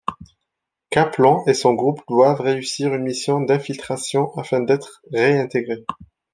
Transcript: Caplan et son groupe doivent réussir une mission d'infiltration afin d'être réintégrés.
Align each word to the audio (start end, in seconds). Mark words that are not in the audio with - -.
Caplan 0.89 1.43
et 1.45 1.53
son 1.53 1.75
groupe 1.75 2.01
doivent 2.09 2.41
réussir 2.41 2.95
une 2.95 3.03
mission 3.03 3.39
d'infiltration 3.39 4.35
afin 4.35 4.59
d'être 4.61 5.03
réintégrés. 5.13 5.85